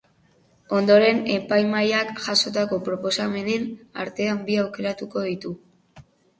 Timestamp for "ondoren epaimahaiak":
0.77-2.23